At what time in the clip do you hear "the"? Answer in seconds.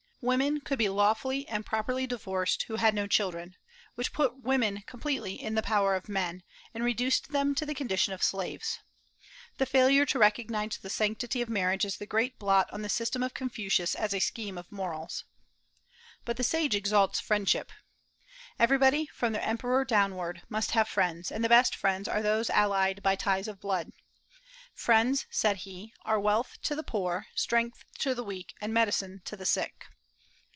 5.55-5.63, 7.65-7.73, 9.57-9.65, 10.77-10.91, 11.97-12.05, 12.83-12.87, 16.37-16.43, 19.33-19.43, 21.43-21.49, 26.75-26.83, 28.13-28.23, 29.35-29.47